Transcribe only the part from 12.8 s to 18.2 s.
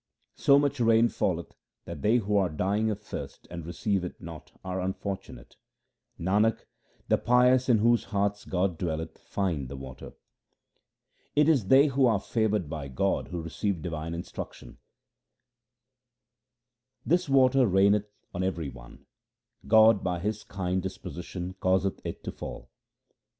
God who receive divine instruction:— This water raineth